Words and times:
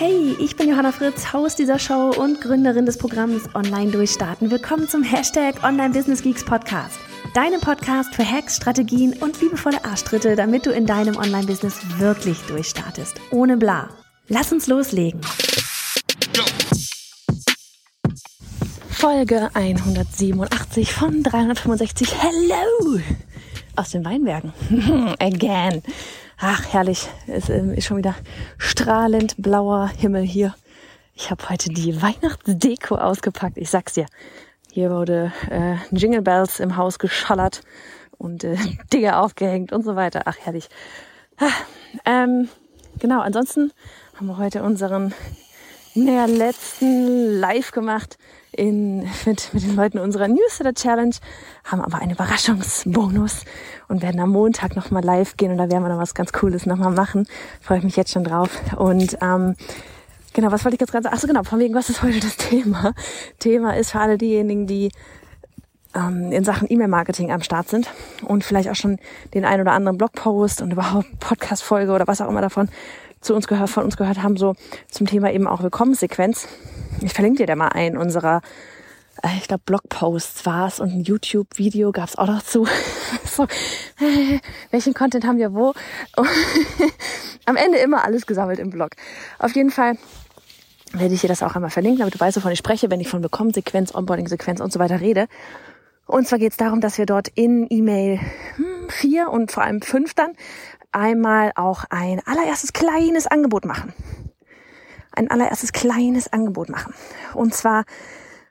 Hey, 0.00 0.36
ich 0.38 0.54
bin 0.54 0.68
Johanna 0.68 0.92
Fritz, 0.92 1.32
Haus 1.32 1.56
dieser 1.56 1.80
Show 1.80 2.12
und 2.16 2.40
Gründerin 2.40 2.86
des 2.86 2.98
Programms 2.98 3.52
Online 3.56 3.90
Durchstarten. 3.90 4.48
Willkommen 4.48 4.88
zum 4.88 5.02
Hashtag 5.02 5.64
Online 5.64 5.92
Business 5.92 6.22
Geeks 6.22 6.44
Podcast. 6.44 7.00
Deinem 7.34 7.60
Podcast 7.60 8.14
für 8.14 8.24
Hacks, 8.24 8.58
Strategien 8.58 9.14
und 9.14 9.40
liebevolle 9.40 9.84
Arschtritte, 9.84 10.36
damit 10.36 10.66
du 10.66 10.70
in 10.70 10.86
deinem 10.86 11.16
Online-Business 11.16 11.80
wirklich 11.98 12.38
durchstartest. 12.42 13.16
Ohne 13.32 13.56
bla. 13.56 13.88
Lass 14.28 14.52
uns 14.52 14.68
loslegen. 14.68 15.20
Folge 18.88 19.50
187 19.52 20.92
von 20.92 21.24
365. 21.24 22.14
Hello! 22.22 23.00
Aus 23.74 23.90
den 23.90 24.04
Weinbergen. 24.04 24.52
Again. 25.18 25.82
Ach, 26.40 26.72
herrlich. 26.72 27.08
Es 27.26 27.48
ähm, 27.48 27.74
ist 27.74 27.86
schon 27.86 27.96
wieder 27.96 28.14
strahlend 28.58 29.34
blauer 29.38 29.88
Himmel 29.88 30.22
hier. 30.22 30.54
Ich 31.16 31.32
habe 31.32 31.48
heute 31.48 31.68
die 31.68 32.00
Weihnachtsdeko 32.00 32.94
ausgepackt. 32.94 33.58
Ich 33.58 33.70
sag's 33.70 33.94
dir. 33.94 34.06
Hier 34.70 34.92
wurde 34.92 35.32
äh, 35.50 35.74
Jingle 35.90 36.22
Bells 36.22 36.60
im 36.60 36.76
Haus 36.76 37.00
geschallert 37.00 37.62
und 38.18 38.44
äh, 38.44 38.56
Dinge 38.92 39.18
aufgehängt 39.18 39.72
und 39.72 39.82
so 39.82 39.96
weiter. 39.96 40.22
Ach, 40.26 40.36
herrlich. 40.38 40.68
Ah, 41.38 41.50
ähm, 42.04 42.48
genau, 43.00 43.20
ansonsten 43.20 43.72
haben 44.14 44.28
wir 44.28 44.36
heute 44.36 44.62
unseren 44.62 45.12
naja, 46.04 46.26
letzten 46.26 47.38
Live 47.38 47.72
gemacht 47.72 48.18
in, 48.52 49.00
mit, 49.26 49.52
mit 49.52 49.62
den 49.62 49.76
Leuten 49.76 49.98
unserer 49.98 50.28
Newsletter 50.28 50.74
Challenge, 50.74 51.14
haben 51.64 51.80
aber 51.80 51.98
einen 51.98 52.12
Überraschungsbonus 52.12 53.44
und 53.88 54.02
werden 54.02 54.20
am 54.20 54.30
Montag 54.30 54.76
nochmal 54.76 55.04
live 55.04 55.36
gehen 55.36 55.52
und 55.52 55.58
da 55.58 55.70
werden 55.70 55.82
wir 55.82 55.90
noch 55.90 55.98
was 55.98 56.14
ganz 56.14 56.32
Cooles 56.32 56.66
nochmal 56.66 56.92
machen. 56.92 57.26
Freue 57.60 57.78
ich 57.78 57.84
mich 57.84 57.96
jetzt 57.96 58.12
schon 58.12 58.24
drauf. 58.24 58.50
Und 58.76 59.18
ähm, 59.22 59.54
genau, 60.32 60.50
was 60.52 60.64
wollte 60.64 60.76
ich 60.76 60.80
jetzt 60.80 60.92
gerade 60.92 61.04
sagen? 61.04 61.14
Achso, 61.14 61.26
genau, 61.26 61.42
von 61.42 61.58
wegen, 61.58 61.74
was 61.74 61.88
ist 61.90 62.02
heute 62.02 62.20
das 62.20 62.36
Thema? 62.36 62.94
Thema 63.38 63.76
ist 63.76 63.92
für 63.92 64.00
alle 64.00 64.18
diejenigen, 64.18 64.66
die 64.66 64.90
ähm, 65.94 66.32
in 66.32 66.44
Sachen 66.44 66.70
E-Mail-Marketing 66.70 67.30
am 67.30 67.42
Start 67.42 67.68
sind 67.68 67.88
und 68.22 68.44
vielleicht 68.44 68.68
auch 68.68 68.74
schon 68.74 68.98
den 69.34 69.44
ein 69.44 69.60
oder 69.60 69.72
anderen 69.72 69.98
Blogpost 69.98 70.62
und 70.62 70.72
überhaupt 70.72 71.18
Podcast-Folge 71.20 71.92
oder 71.92 72.06
was 72.06 72.20
auch 72.20 72.28
immer 72.28 72.42
davon 72.42 72.68
zu 73.20 73.34
uns 73.34 73.48
gehört, 73.48 73.70
von 73.70 73.84
uns 73.84 73.96
gehört 73.96 74.22
haben, 74.22 74.36
so 74.36 74.54
zum 74.90 75.06
Thema 75.06 75.32
eben 75.32 75.46
auch 75.46 75.62
Willkommenssequenz. 75.62 76.48
Ich 77.00 77.12
verlinke 77.12 77.38
dir 77.38 77.46
da 77.46 77.56
mal 77.56 77.68
ein 77.68 77.96
unserer, 77.96 78.42
äh, 79.22 79.28
ich 79.38 79.48
glaube, 79.48 79.62
Blogposts 79.66 80.46
war 80.46 80.68
es 80.68 80.80
und 80.80 80.90
ein 80.90 81.02
YouTube-Video 81.02 81.92
gab 81.92 82.08
es 82.08 82.16
auch 82.16 82.26
noch 82.26 82.42
zu. 82.42 82.66
so, 83.24 83.44
äh, 83.44 84.38
welchen 84.70 84.94
Content 84.94 85.26
haben 85.26 85.38
wir 85.38 85.54
wo? 85.54 85.74
Am 87.46 87.56
Ende 87.56 87.78
immer 87.78 88.04
alles 88.04 88.26
gesammelt 88.26 88.58
im 88.58 88.70
Blog. 88.70 88.90
Auf 89.38 89.54
jeden 89.54 89.70
Fall 89.70 89.96
werde 90.92 91.14
ich 91.14 91.20
dir 91.20 91.28
das 91.28 91.42
auch 91.42 91.54
einmal 91.54 91.70
verlinken, 91.70 92.00
damit 92.00 92.14
du 92.14 92.20
weißt, 92.20 92.36
wovon 92.36 92.52
ich 92.52 92.58
spreche, 92.58 92.90
wenn 92.90 93.00
ich 93.00 93.08
von 93.08 93.22
Willkommensequenz, 93.22 93.94
Onboarding-Sequenz 93.94 94.60
und 94.60 94.72
so 94.72 94.78
weiter 94.78 95.00
rede. 95.00 95.28
Und 96.08 96.26
zwar 96.26 96.38
geht 96.38 96.52
es 96.52 96.56
darum, 96.56 96.80
dass 96.80 96.96
wir 96.96 97.04
dort 97.04 97.28
in 97.28 97.66
E-Mail 97.68 98.18
4 98.88 99.26
hm, 99.26 99.28
und 99.28 99.52
vor 99.52 99.62
allem 99.62 99.82
5 99.82 100.14
dann 100.14 100.32
einmal 100.90 101.52
auch 101.54 101.84
ein 101.90 102.20
allererstes 102.26 102.72
kleines 102.72 103.26
Angebot 103.26 103.66
machen. 103.66 103.92
Ein 105.14 105.30
allererstes 105.30 105.72
kleines 105.72 106.32
Angebot 106.32 106.70
machen. 106.70 106.94
Und 107.34 107.54
zwar 107.54 107.84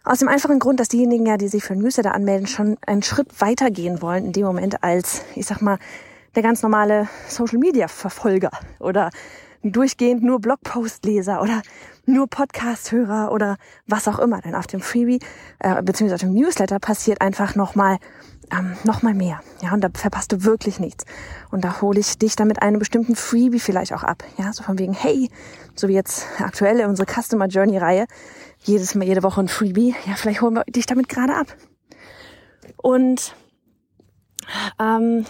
aus 0.04 0.20
dem 0.20 0.28
einfachen 0.28 0.60
Grund, 0.60 0.80
dass 0.80 0.88
diejenigen 0.88 1.26
ja, 1.26 1.38
die 1.38 1.48
sich 1.48 1.64
für 1.64 1.76
Newsletter 1.76 2.14
anmelden, 2.14 2.46
schon 2.46 2.78
einen 2.86 3.02
Schritt 3.02 3.42
weiter 3.42 3.72
gehen 3.72 4.04
wollen 4.04 4.26
in 4.26 4.34
dem 4.34 4.46
Moment 4.46 4.84
als, 4.84 5.24
ich 5.34 5.48
sag 5.48 5.60
mal, 5.62 5.80
der 6.36 6.44
ganz 6.44 6.62
normale 6.62 7.10
Social 7.28 7.58
Media 7.58 7.88
Verfolger 7.88 8.52
oder 8.80 9.10
durchgehend 9.64 10.22
nur 10.22 10.40
Blogpost-Leser 10.40 11.42
oder 11.42 11.64
nur 12.08 12.28
Podcast-Hörer 12.28 13.32
oder 13.32 13.58
was 13.86 14.08
auch 14.08 14.20
immer. 14.20 14.42
Denn 14.42 14.56
auf 14.56 14.68
dem 14.68 14.80
Freebie 14.80 15.20
äh, 15.60 15.82
beziehungsweise 15.84 16.26
auf 16.26 16.32
dem 16.32 16.34
Newsletter 16.34 16.80
passiert 16.80 17.22
einfach 17.22 17.56
nochmal 17.56 17.98
ähm, 18.52 18.76
noch 18.84 19.02
mehr. 19.02 19.42
Ja, 19.62 19.74
und 19.74 19.82
da 19.82 19.90
verpasst 19.94 20.32
du 20.32 20.44
wirklich 20.44 20.80
nichts. 20.80 21.06
Und 21.52 21.64
da 21.64 21.82
hole 21.82 22.00
ich 22.00 22.18
dich 22.18 22.36
dann 22.36 22.48
mit 22.48 22.62
einem 22.62 22.80
bestimmten 22.80 23.16
Freebie 23.16 23.60
vielleicht 23.60 23.94
auch 23.94 24.04
ab. 24.04 24.24
Ja, 24.38 24.54
so 24.54 24.64
von 24.64 24.80
wegen, 24.80 24.94
hey, 24.94 25.30
so 25.76 25.88
wie 25.88 25.94
jetzt 25.94 26.26
aktuell 26.40 26.86
unsere 26.86 27.08
Customer 27.12 27.48
Journey 27.48 27.78
Reihe, 27.78 28.08
jedes 28.64 28.96
Mal, 28.96 29.06
jede 29.06 29.24
Woche 29.24 29.42
ein 29.42 29.48
Freebie. 29.48 29.96
Ja, 30.06 30.16
vielleicht 30.16 30.42
holen 30.42 30.56
wir 30.56 30.64
dich 30.64 30.86
damit 30.86 31.10
gerade 31.10 31.36
ab. 31.36 31.48
Und 32.78 33.36
ähm, 34.80 35.26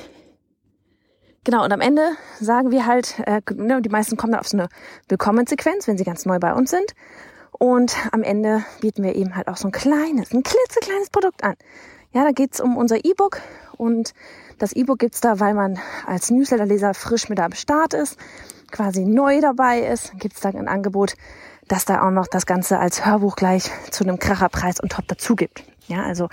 Genau, 1.48 1.64
und 1.64 1.72
am 1.72 1.80
Ende 1.80 2.12
sagen 2.42 2.72
wir 2.72 2.86
halt, 2.86 3.22
äh, 3.26 3.42
ne, 3.56 3.82
die 3.82 3.88
meisten 3.88 4.18
kommen 4.18 4.34
dann 4.34 4.42
auf 4.42 4.50
so 4.50 4.58
eine 4.58 4.68
Willkommensequenz, 5.08 5.88
wenn 5.88 5.98
sie 5.98 6.04
ganz 6.04 6.26
neu 6.26 6.40
bei 6.40 6.54
uns 6.54 6.72
sind. 6.72 6.94
Und 7.54 7.96
am 8.12 8.22
Ende 8.22 8.66
bieten 8.82 9.02
wir 9.02 9.16
eben 9.16 9.34
halt 9.34 9.48
auch 9.48 9.56
so 9.56 9.70
ein 9.70 9.72
kleines, 9.72 10.34
ein 10.34 10.44
klitzekleines 10.44 11.10
Produkt 11.10 11.46
an. 11.46 11.56
Ja, 12.12 12.26
da 12.26 12.32
geht's 12.32 12.60
um 12.60 12.76
unser 12.76 12.98
E-Book 13.06 13.40
und 13.78 14.14
das 14.60 14.74
E-Book 14.74 15.00
gibt's 15.00 15.22
da, 15.22 15.40
weil 15.40 15.54
man 15.54 15.80
als 16.06 16.30
Newsletterleser 16.32 16.94
frisch 16.94 17.30
mit 17.30 17.40
am 17.40 17.54
Start 17.54 17.94
ist, 17.94 18.18
quasi 18.70 19.06
neu 19.06 19.40
dabei 19.40 19.84
ist, 19.84 20.20
gibt's 20.20 20.42
da 20.42 20.50
ein 20.50 20.68
Angebot, 20.68 21.14
dass 21.68 21.86
da 21.86 22.06
auch 22.06 22.12
noch 22.12 22.28
das 22.28 22.46
Ganze 22.46 22.80
als 22.80 23.06
Hörbuch 23.06 23.36
gleich 23.36 23.70
zu 23.92 24.04
einem 24.04 24.20
Kracherpreis 24.20 24.80
und 24.80 24.92
top 24.92 25.08
dazu 25.08 25.36
gibt. 25.36 25.64
Ja, 25.88 26.04
also 26.04 26.30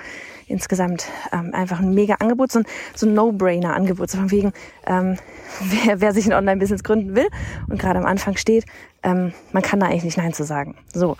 insgesamt 0.46 1.06
ähm, 1.32 1.54
einfach 1.54 1.80
ein 1.80 1.94
mega 1.94 2.14
Angebot, 2.14 2.52
so 2.52 2.60
ein, 2.60 2.66
so 2.94 3.06
ein 3.06 3.14
No-Brainer-Angebot, 3.14 4.10
so 4.10 4.18
von 4.18 4.30
wegen, 4.30 4.52
ähm, 4.86 5.16
wer, 5.60 6.00
wer 6.00 6.12
sich 6.12 6.26
ein 6.26 6.32
Online-Business 6.32 6.82
gründen 6.82 7.14
will 7.14 7.28
und 7.68 7.78
gerade 7.78 7.98
am 7.98 8.06
Anfang 8.06 8.36
steht, 8.36 8.64
ähm, 9.02 9.32
man 9.52 9.62
kann 9.62 9.80
da 9.80 9.86
eigentlich 9.86 10.04
nicht 10.04 10.18
Nein 10.18 10.32
zu 10.32 10.44
sagen. 10.44 10.76
So. 10.92 11.16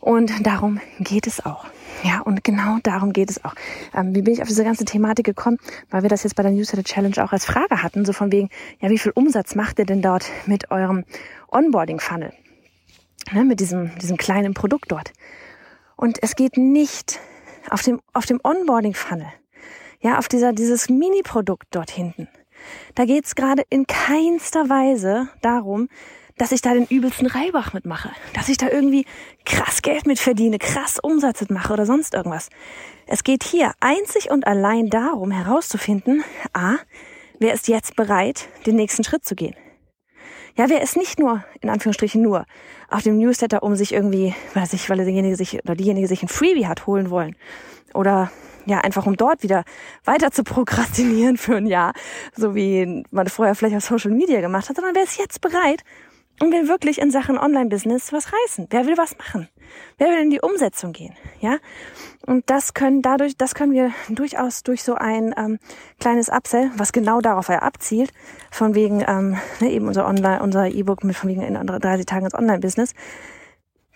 Und 0.00 0.46
darum 0.46 0.80
geht 1.00 1.26
es 1.26 1.44
auch. 1.46 1.64
Ja, 2.02 2.20
und 2.20 2.44
genau 2.44 2.76
darum 2.82 3.14
geht 3.14 3.30
es 3.30 3.42
auch. 3.42 3.54
Ähm, 3.94 4.14
wie 4.14 4.20
bin 4.20 4.34
ich 4.34 4.42
auf 4.42 4.48
diese 4.48 4.62
ganze 4.62 4.84
Thematik 4.84 5.24
gekommen? 5.24 5.56
Weil 5.88 6.02
wir 6.02 6.10
das 6.10 6.22
jetzt 6.24 6.36
bei 6.36 6.42
der 6.42 6.52
Newsletter 6.52 6.84
Challenge 6.84 7.24
auch 7.24 7.32
als 7.32 7.46
Frage 7.46 7.82
hatten, 7.82 8.04
so 8.04 8.12
von 8.12 8.30
wegen, 8.30 8.50
ja, 8.80 8.90
wie 8.90 8.98
viel 8.98 9.12
Umsatz 9.14 9.54
macht 9.54 9.78
ihr 9.78 9.86
denn 9.86 10.02
dort 10.02 10.26
mit 10.44 10.70
eurem 10.70 11.04
Onboarding-Funnel? 11.50 12.32
Ne, 13.32 13.44
mit 13.44 13.60
diesem, 13.60 13.96
diesem 13.98 14.16
kleinen 14.16 14.54
Produkt 14.54 14.92
dort. 14.92 15.12
Und 15.96 16.22
es 16.22 16.36
geht 16.36 16.56
nicht 16.56 17.20
auf 17.70 17.82
dem, 17.82 18.00
auf 18.12 18.26
dem 18.26 18.40
Onboarding-Funnel, 18.42 19.28
ja, 20.00 20.18
auf 20.18 20.28
dieser, 20.28 20.52
dieses 20.52 20.88
Mini-Produkt 20.88 21.68
dort 21.70 21.90
hinten. 21.90 22.28
Da 22.94 23.04
geht's 23.04 23.34
gerade 23.34 23.62
in 23.70 23.86
keinster 23.86 24.68
Weise 24.68 25.28
darum, 25.42 25.88
dass 26.36 26.52
ich 26.52 26.62
da 26.62 26.74
den 26.74 26.86
übelsten 26.86 27.26
Reibach 27.26 27.72
mitmache, 27.72 28.10
dass 28.34 28.48
ich 28.48 28.56
da 28.56 28.68
irgendwie 28.68 29.06
krass 29.44 29.82
Geld 29.82 30.06
mit 30.06 30.18
verdiene, 30.18 30.58
krass 30.58 30.98
Umsatz 31.00 31.40
mitmache 31.40 31.72
oder 31.72 31.86
sonst 31.86 32.14
irgendwas. 32.14 32.50
Es 33.06 33.22
geht 33.22 33.44
hier 33.44 33.72
einzig 33.80 34.30
und 34.30 34.46
allein 34.46 34.90
darum 34.90 35.30
herauszufinden, 35.30 36.24
a, 36.52 36.76
wer 37.38 37.54
ist 37.54 37.68
jetzt 37.68 37.94
bereit, 37.94 38.48
den 38.66 38.76
nächsten 38.76 39.04
Schritt 39.04 39.24
zu 39.24 39.36
gehen? 39.36 39.54
Ja, 40.56 40.68
wer 40.68 40.82
ist 40.82 40.96
nicht 40.96 41.18
nur, 41.18 41.42
in 41.60 41.68
Anführungsstrichen 41.68 42.22
nur, 42.22 42.46
auf 42.88 43.02
dem 43.02 43.18
Newsletter, 43.18 43.64
um 43.64 43.74
sich 43.74 43.92
irgendwie, 43.92 44.34
weil 44.54 44.66
sich, 44.66 44.88
weil 44.88 44.98
derjenige 44.98 45.34
sich 45.34 45.62
oder 45.64 45.74
diejenige 45.74 46.06
sich 46.06 46.22
ein 46.22 46.28
Freebie 46.28 46.68
hat 46.68 46.86
holen 46.86 47.10
wollen. 47.10 47.34
Oder 47.92 48.30
ja, 48.64 48.78
einfach 48.78 49.06
um 49.06 49.16
dort 49.16 49.42
wieder 49.42 49.64
weiter 50.04 50.30
zu 50.30 50.44
prokrastinieren 50.44 51.36
für 51.38 51.56
ein 51.56 51.66
Jahr, 51.66 51.92
so 52.36 52.54
wie 52.54 53.04
man 53.10 53.26
vorher 53.26 53.54
vielleicht 53.56 53.76
auf 53.76 53.84
Social 53.84 54.12
Media 54.12 54.40
gemacht 54.40 54.68
hat, 54.68 54.76
sondern 54.76 54.94
wer 54.94 55.02
ist 55.02 55.18
jetzt 55.18 55.40
bereit, 55.40 55.82
und 56.40 56.52
will 56.52 56.68
wirklich 56.68 57.00
in 57.00 57.10
Sachen 57.10 57.38
Online-Business 57.38 58.12
was 58.12 58.32
reißen. 58.32 58.66
Wer 58.70 58.86
will 58.86 58.96
was 58.96 59.16
machen? 59.18 59.48
Wer 59.98 60.08
will 60.08 60.18
in 60.18 60.30
die 60.30 60.40
Umsetzung 60.40 60.92
gehen? 60.92 61.14
Ja, 61.40 61.58
und 62.26 62.48
das 62.50 62.74
können 62.74 63.02
dadurch, 63.02 63.36
das 63.36 63.54
können 63.54 63.72
wir 63.72 63.92
durchaus 64.08 64.62
durch 64.62 64.82
so 64.82 64.94
ein 64.94 65.34
ähm, 65.36 65.58
kleines 66.00 66.28
Upsell, 66.28 66.70
was 66.76 66.92
genau 66.92 67.20
darauf 67.20 67.48
er 67.48 67.62
abzielt, 67.62 68.12
von 68.50 68.74
wegen 68.74 69.04
ähm, 69.06 69.38
ne, 69.60 69.70
eben 69.70 69.86
unser 69.86 70.06
Online, 70.06 70.42
unser 70.42 70.68
E-Book 70.68 71.04
mit 71.04 71.16
von 71.16 71.30
wegen 71.30 71.42
in 71.42 71.54
30 71.54 72.06
Tagen 72.06 72.24
ins 72.24 72.34
Online-Business. 72.34 72.94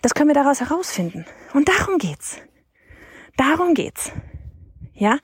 Das 0.01 0.13
können 0.13 0.29
wir 0.29 0.35
daraus 0.35 0.61
herausfinden. 0.61 1.25
Und 1.53 1.67
darum 1.67 1.97
geht's. 1.97 2.37
Darum 3.35 3.73
geht's. 3.73 4.11
Ja. 4.93 5.17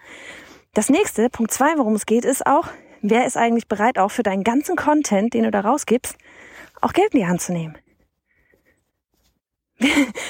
Das 0.74 0.90
nächste, 0.90 1.30
Punkt 1.30 1.52
zwei, 1.54 1.78
worum 1.78 1.96
es 1.96 2.06
geht, 2.06 2.26
ist 2.26 2.46
auch, 2.46 2.68
wer 3.02 3.26
ist 3.26 3.38
eigentlich 3.38 3.68
bereit, 3.68 3.98
auch 3.98 4.12
für 4.12 4.24
deinen 4.24 4.44
ganzen 4.44 4.76
Content, 4.76 5.34
den 5.34 5.44
du 5.44 5.52
da 5.52 5.62
rausgibst, 5.62 6.18
auch 6.82 6.94
Geld 6.94 7.14
in 7.14 7.22
die 7.22 7.28
Hand 7.28 7.42
zu 7.42 7.54
nehmen. 7.54 7.78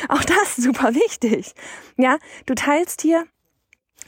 auch 0.10 0.24
das 0.24 0.56
super 0.56 0.96
wichtig. 0.96 1.54
Ja, 1.98 2.18
du 2.46 2.56
teilst 2.56 3.02
hier 3.02 3.26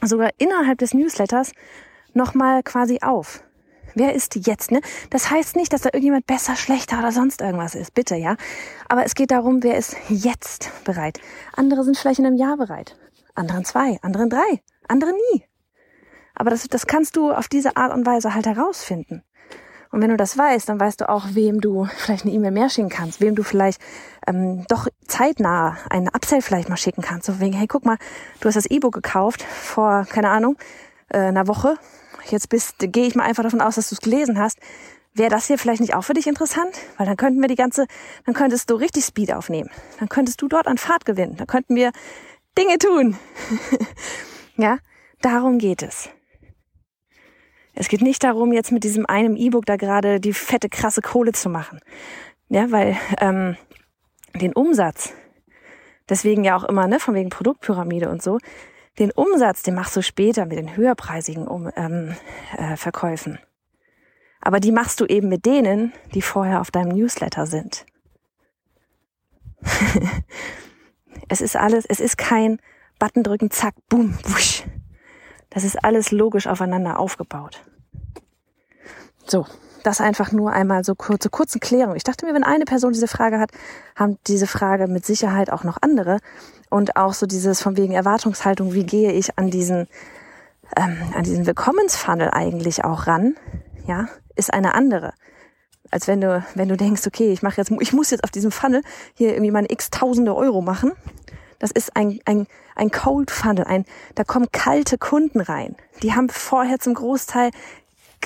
sogar 0.02 0.30
innerhalb 0.38 0.78
des 0.78 0.94
Newsletters 0.94 1.52
nochmal 2.12 2.62
quasi 2.62 2.98
auf. 3.02 3.42
Wer 3.94 4.14
ist 4.14 4.34
jetzt, 4.46 4.70
ne? 4.70 4.80
Das 5.10 5.30
heißt 5.30 5.56
nicht, 5.56 5.72
dass 5.72 5.82
da 5.82 5.88
irgendjemand 5.88 6.26
besser, 6.26 6.56
schlechter 6.56 6.98
oder 6.98 7.10
sonst 7.10 7.40
irgendwas 7.40 7.74
ist. 7.74 7.94
Bitte, 7.94 8.16
ja? 8.16 8.36
Aber 8.88 9.04
es 9.04 9.14
geht 9.14 9.30
darum, 9.30 9.62
wer 9.62 9.76
ist 9.76 9.96
jetzt 10.08 10.70
bereit. 10.84 11.20
Andere 11.54 11.84
sind 11.84 11.96
vielleicht 11.96 12.20
in 12.20 12.26
einem 12.26 12.36
Jahr 12.36 12.56
bereit. 12.56 12.96
Anderen 13.34 13.64
zwei, 13.64 13.98
anderen 14.02 14.30
drei, 14.30 14.62
andere 14.88 15.12
nie. 15.12 15.44
Aber 16.34 16.50
das, 16.50 16.68
das 16.68 16.86
kannst 16.86 17.16
du 17.16 17.32
auf 17.32 17.48
diese 17.48 17.76
Art 17.76 17.92
und 17.92 18.06
Weise 18.06 18.34
halt 18.34 18.46
herausfinden. 18.46 19.24
Und 19.90 20.02
wenn 20.02 20.10
du 20.10 20.16
das 20.16 20.36
weißt, 20.36 20.68
dann 20.68 20.78
weißt 20.78 21.00
du 21.00 21.08
auch, 21.08 21.26
wem 21.32 21.60
du 21.60 21.86
vielleicht 21.96 22.24
eine 22.24 22.34
E-Mail 22.34 22.50
mehr 22.50 22.68
schicken 22.68 22.88
kannst, 22.88 23.20
wem 23.20 23.34
du 23.34 23.42
vielleicht 23.42 23.80
ähm, 24.26 24.64
doch 24.68 24.88
zeitnah 25.06 25.78
eine 25.88 26.10
Upsell 26.14 26.42
vielleicht 26.42 26.68
mal 26.68 26.76
schicken 26.76 27.02
kannst. 27.02 27.26
So 27.26 27.40
wegen, 27.40 27.54
hey, 27.54 27.66
guck 27.66 27.84
mal, 27.84 27.96
du 28.40 28.48
hast 28.48 28.56
das 28.56 28.66
E-Book 28.66 28.94
gekauft 28.94 29.42
vor, 29.42 30.06
keine 30.08 30.30
Ahnung, 30.30 30.56
äh, 31.08 31.18
einer 31.18 31.46
Woche. 31.46 31.76
Jetzt 32.28 32.48
bist, 32.50 32.74
gehe 32.78 33.06
ich 33.06 33.14
mal 33.14 33.24
einfach 33.24 33.42
davon 33.42 33.60
aus, 33.60 33.76
dass 33.76 33.88
du 33.88 33.94
es 33.94 34.00
gelesen 34.00 34.38
hast. 34.38 34.58
Wäre 35.14 35.30
das 35.30 35.46
hier 35.46 35.58
vielleicht 35.58 35.80
nicht 35.80 35.94
auch 35.94 36.02
für 36.02 36.14
dich 36.14 36.26
interessant? 36.26 36.76
Weil 36.96 37.06
dann 37.06 37.16
könnten 37.16 37.40
wir 37.40 37.48
die 37.48 37.54
ganze, 37.54 37.86
dann 38.26 38.34
könntest 38.34 38.70
du 38.70 38.74
richtig 38.74 39.04
Speed 39.04 39.32
aufnehmen. 39.32 39.70
Dann 39.98 40.08
könntest 40.08 40.42
du 40.42 40.48
dort 40.48 40.66
an 40.66 40.78
Fahrt 40.78 41.06
gewinnen. 41.06 41.36
Dann 41.36 41.46
könnten 41.46 41.74
wir 41.74 41.92
Dinge 42.56 42.78
tun. 42.78 43.16
ja, 44.56 44.78
darum 45.22 45.58
geht 45.58 45.82
es. 45.82 46.10
Es 47.80 47.86
geht 47.86 48.02
nicht 48.02 48.24
darum, 48.24 48.52
jetzt 48.52 48.72
mit 48.72 48.82
diesem 48.82 49.06
einem 49.06 49.36
E-Book 49.36 49.64
da 49.64 49.76
gerade 49.76 50.18
die 50.18 50.32
fette, 50.32 50.68
krasse 50.68 51.00
Kohle 51.00 51.30
zu 51.30 51.48
machen. 51.48 51.78
Ja, 52.48 52.72
weil 52.72 52.96
ähm, 53.20 53.56
den 54.34 54.52
Umsatz, 54.52 55.12
deswegen 56.08 56.42
ja 56.42 56.56
auch 56.56 56.64
immer, 56.64 56.88
ne, 56.88 56.98
von 56.98 57.14
wegen 57.14 57.30
Produktpyramide 57.30 58.08
und 58.08 58.20
so, 58.20 58.38
den 58.98 59.12
Umsatz, 59.12 59.62
den 59.62 59.76
machst 59.76 59.94
du 59.94 60.02
später 60.02 60.44
mit 60.44 60.58
den 60.58 60.76
höherpreisigen 60.76 61.46
um, 61.46 61.70
ähm, 61.76 62.16
äh, 62.56 62.76
Verkäufen. 62.76 63.38
Aber 64.40 64.58
die 64.58 64.72
machst 64.72 64.98
du 64.98 65.04
eben 65.04 65.28
mit 65.28 65.46
denen, 65.46 65.92
die 66.14 66.22
vorher 66.22 66.60
auf 66.60 66.72
deinem 66.72 66.88
Newsletter 66.88 67.46
sind. 67.46 67.86
es 71.28 71.40
ist 71.40 71.54
alles, 71.54 71.84
es 71.86 72.00
ist 72.00 72.18
kein 72.18 72.58
Button 72.98 73.22
drücken, 73.22 73.52
zack, 73.52 73.76
boom, 73.88 74.18
wusch. 74.24 74.64
Das 75.58 75.64
ist 75.64 75.84
alles 75.84 76.12
logisch 76.12 76.46
aufeinander 76.46 77.00
aufgebaut. 77.00 77.64
So, 79.26 79.44
das 79.82 80.00
einfach 80.00 80.30
nur 80.30 80.52
einmal 80.52 80.84
so 80.84 80.94
kurze, 80.94 81.30
kurze 81.30 81.58
Klärung. 81.58 81.96
Ich 81.96 82.04
dachte 82.04 82.24
mir, 82.24 82.32
wenn 82.32 82.44
eine 82.44 82.64
Person 82.64 82.92
diese 82.92 83.08
Frage 83.08 83.40
hat, 83.40 83.50
haben 83.96 84.18
diese 84.28 84.46
Frage 84.46 84.86
mit 84.86 85.04
Sicherheit 85.04 85.50
auch 85.50 85.64
noch 85.64 85.78
andere. 85.80 86.20
Und 86.70 86.94
auch 86.94 87.12
so 87.12 87.26
dieses 87.26 87.60
von 87.60 87.76
wegen 87.76 87.92
Erwartungshaltung, 87.92 88.72
wie 88.72 88.86
gehe 88.86 89.10
ich 89.10 89.36
an 89.36 89.50
diesen, 89.50 89.88
ähm, 90.76 90.96
an 91.12 91.24
diesen 91.24 91.44
Willkommensfunnel 91.44 92.30
eigentlich 92.30 92.84
auch 92.84 93.08
ran, 93.08 93.34
ja, 93.84 94.06
ist 94.36 94.54
eine 94.54 94.76
andere. 94.76 95.12
Als 95.90 96.06
wenn 96.06 96.20
du, 96.20 96.40
wenn 96.54 96.68
du 96.68 96.76
denkst, 96.76 97.04
okay, 97.04 97.32
ich 97.32 97.42
mache 97.42 97.56
jetzt, 97.56 97.72
ich 97.80 97.92
muss 97.92 98.12
jetzt 98.12 98.22
auf 98.22 98.30
diesem 98.30 98.52
Funnel 98.52 98.82
hier 99.14 99.30
irgendwie 99.30 99.50
meine 99.50 99.72
x 99.72 99.90
tausende 99.90 100.36
Euro 100.36 100.62
machen. 100.62 100.92
Das 101.58 101.70
ist 101.70 101.96
ein, 101.96 102.20
ein, 102.24 102.46
ein 102.76 102.90
Cold 102.90 103.30
Funnel, 103.30 103.64
ein, 103.64 103.84
da 104.14 104.24
kommen 104.24 104.48
kalte 104.52 104.98
Kunden 104.98 105.40
rein. 105.40 105.76
Die 106.02 106.14
haben 106.14 106.28
vorher 106.28 106.78
zum 106.78 106.94
Großteil 106.94 107.50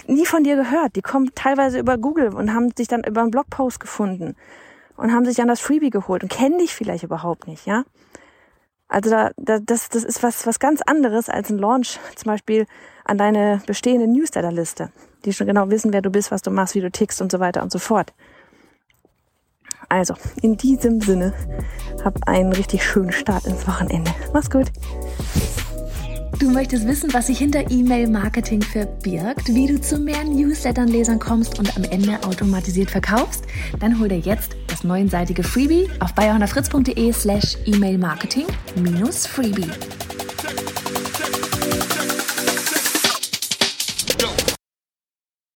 nie 0.07 0.27
von 0.27 0.45
dir 0.45 0.57
gehört. 0.57 0.97
Die 0.97 1.03
kommen 1.03 1.31
teilweise 1.35 1.79
über 1.79 1.99
Google 1.99 2.35
und 2.35 2.55
haben 2.55 2.71
sich 2.77 2.89
dann 2.89 3.05
über 3.05 3.23
einen 3.23 3.31
Blogpost 3.31 3.81
gefunden 3.81 4.37
und 4.97 5.13
haben 5.13 5.25
sich 5.25 5.37
dann 5.37 5.49
das 5.49 5.61
Freebie 5.61 5.91
geholt 5.91 6.23
und 6.23 6.31
kennen 6.31 6.59
dich 6.59 6.75
vielleicht 6.75 7.05
überhaupt 7.05 7.47
nicht, 7.47 7.67
ja? 7.67 7.85
Also 8.89 9.09
da, 9.09 9.31
da, 9.39 9.59
das, 9.59 9.89
das 9.89 10.05
ist 10.05 10.23
was, 10.23 10.47
was 10.47 10.59
ganz 10.59 10.83
anderes 10.83 11.31
als 11.31 11.49
ein 11.49 11.59
Launch 11.59 11.99
zum 12.15 12.31
Beispiel 12.31 12.67
an 13.05 13.17
deine 13.17 13.63
bestehende 13.67 14.07
Newsletterliste, 14.07 14.93
die 15.25 15.33
schon 15.33 15.47
genau 15.47 15.71
wissen, 15.71 15.95
wer 15.95 16.03
du 16.03 16.11
bist, 16.11 16.31
was 16.31 16.43
du 16.43 16.51
machst, 16.51 16.75
wie 16.75 16.83
du 16.83 16.91
tickst 16.91 17.23
und 17.23 17.33
so 17.33 17.41
weiter 17.41 17.63
und 17.63 17.73
so 17.73 17.79
fort. 17.79 18.13
Also, 19.93 20.15
in 20.41 20.57
diesem 20.57 21.03
Sinne, 21.03 21.35
hab 22.03 22.27
einen 22.27 22.55
richtig 22.55 22.83
schönen 22.83 23.13
Start 23.13 23.45
ins 23.45 23.69
Wochenende. 23.69 24.11
Mach's 24.33 24.49
gut. 24.49 24.69
Du 26.39 26.49
möchtest 26.49 26.89
wissen, 26.89 27.13
was 27.13 27.27
sich 27.27 27.37
hinter 27.37 27.71
E-Mail-Marketing 27.71 28.63
verbirgt, 28.63 29.49
wie 29.49 29.67
du 29.67 29.79
zu 29.79 29.99
mehr 29.99 30.25
Newslettern-Lesern 30.25 31.19
kommst 31.19 31.59
und 31.59 31.77
am 31.77 31.85
Ende 31.85 32.25
automatisiert 32.25 32.91
verkaufst? 32.91 33.45
Dann 33.81 34.01
hol 34.01 34.09
dir 34.09 34.19
jetzt 34.19 34.57
das 34.67 34.83
neunseitige 34.83 35.43
Freebie 35.43 35.91
auf 36.01 36.15
bayerhonnerfritz.de 36.15 37.13
slash 37.13 37.59
E-Mail-Marketing-Freebie. 37.67 39.69